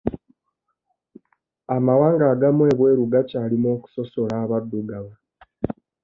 Amawanga 1.75 2.25
agamu 2.33 2.61
ebweru 2.71 3.01
gakyalimu 3.13 3.67
okusosola 3.75 4.33
abaddugavu. 4.43 5.13